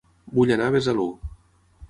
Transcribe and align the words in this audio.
Vull 0.37 0.53
anar 0.55 0.71
a 0.71 0.75
Besalú 0.77 1.07